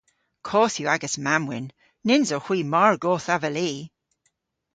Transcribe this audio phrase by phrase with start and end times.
[0.47, 1.69] Koth yw agas mamm-wynn.
[2.07, 3.71] Nyns owgh hwi mar goth avelli!